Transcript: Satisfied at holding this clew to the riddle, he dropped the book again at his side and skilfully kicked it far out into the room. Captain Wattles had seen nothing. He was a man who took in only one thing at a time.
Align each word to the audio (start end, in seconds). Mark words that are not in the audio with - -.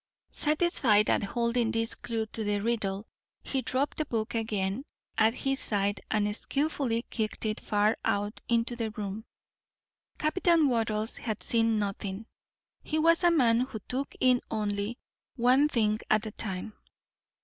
Satisfied 0.31 1.11
at 1.11 1.21
holding 1.21 1.69
this 1.69 1.93
clew 1.93 2.25
to 2.25 2.43
the 2.43 2.59
riddle, 2.59 3.05
he 3.43 3.61
dropped 3.61 3.97
the 3.99 4.05
book 4.05 4.33
again 4.33 4.83
at 5.15 5.35
his 5.35 5.59
side 5.59 6.01
and 6.09 6.35
skilfully 6.35 7.05
kicked 7.11 7.45
it 7.45 7.59
far 7.59 7.95
out 8.03 8.41
into 8.49 8.75
the 8.75 8.89
room. 8.89 9.25
Captain 10.17 10.67
Wattles 10.67 11.17
had 11.17 11.39
seen 11.39 11.77
nothing. 11.77 12.25
He 12.81 12.97
was 12.97 13.23
a 13.23 13.29
man 13.29 13.59
who 13.59 13.77
took 13.87 14.15
in 14.19 14.41
only 14.49 14.97
one 15.35 15.69
thing 15.69 15.99
at 16.09 16.25
a 16.25 16.31
time. 16.31 16.73